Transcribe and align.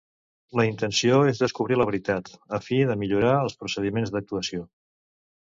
La 0.59 0.63
intenció 0.69 1.19
és 1.31 1.41
descobrir 1.43 1.77
la 1.81 1.87
veritat, 1.89 2.33
a 2.59 2.61
fi 2.69 2.81
de 2.93 2.97
millorar 3.03 3.35
els 3.43 3.59
procediments 3.61 4.17
d'actuació. 4.17 4.67